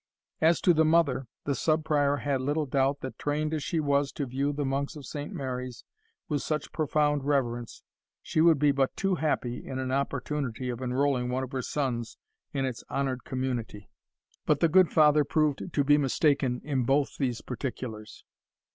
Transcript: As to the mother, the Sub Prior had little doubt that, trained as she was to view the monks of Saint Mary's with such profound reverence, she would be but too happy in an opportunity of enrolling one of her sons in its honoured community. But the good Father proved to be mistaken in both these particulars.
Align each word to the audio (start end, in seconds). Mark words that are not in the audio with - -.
As 0.41 0.61
to 0.61 0.73
the 0.73 0.83
mother, 0.83 1.27
the 1.43 1.53
Sub 1.53 1.85
Prior 1.85 2.15
had 2.17 2.41
little 2.41 2.65
doubt 2.65 3.01
that, 3.01 3.19
trained 3.19 3.53
as 3.53 3.61
she 3.61 3.79
was 3.79 4.11
to 4.13 4.25
view 4.25 4.51
the 4.51 4.65
monks 4.65 4.95
of 4.95 5.05
Saint 5.05 5.31
Mary's 5.31 5.83
with 6.27 6.41
such 6.41 6.71
profound 6.71 7.23
reverence, 7.23 7.83
she 8.23 8.41
would 8.41 8.57
be 8.57 8.71
but 8.71 8.95
too 8.97 9.13
happy 9.13 9.63
in 9.63 9.77
an 9.77 9.91
opportunity 9.91 10.69
of 10.71 10.81
enrolling 10.81 11.29
one 11.29 11.43
of 11.43 11.51
her 11.51 11.61
sons 11.61 12.17
in 12.51 12.65
its 12.65 12.83
honoured 12.89 13.23
community. 13.25 13.91
But 14.47 14.59
the 14.59 14.69
good 14.69 14.91
Father 14.91 15.23
proved 15.23 15.71
to 15.71 15.83
be 15.83 15.99
mistaken 15.99 16.61
in 16.63 16.81
both 16.83 17.17
these 17.19 17.41
particulars. 17.41 18.23